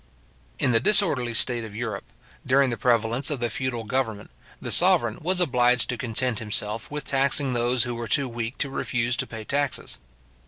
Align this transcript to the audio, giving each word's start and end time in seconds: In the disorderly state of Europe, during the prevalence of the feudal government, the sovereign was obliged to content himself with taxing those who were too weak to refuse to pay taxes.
In 0.57 0.71
the 0.71 0.79
disorderly 0.79 1.35
state 1.35 1.63
of 1.63 1.75
Europe, 1.75 2.05
during 2.43 2.71
the 2.71 2.75
prevalence 2.75 3.29
of 3.29 3.39
the 3.39 3.51
feudal 3.51 3.83
government, 3.83 4.31
the 4.59 4.71
sovereign 4.71 5.19
was 5.21 5.39
obliged 5.39 5.89
to 5.89 5.95
content 5.95 6.39
himself 6.39 6.89
with 6.89 7.05
taxing 7.05 7.53
those 7.53 7.83
who 7.83 7.93
were 7.93 8.07
too 8.07 8.27
weak 8.27 8.57
to 8.57 8.71
refuse 8.71 9.15
to 9.17 9.27
pay 9.27 9.43
taxes. 9.43 9.99